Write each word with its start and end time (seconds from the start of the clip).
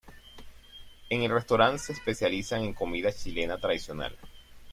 El 1.11 1.29
restaurante 1.29 1.77
se 1.77 1.93
especializa 1.93 2.57
en 2.57 2.73
comida 2.73 3.13
chilena 3.13 3.59
tradicional. 3.59 4.17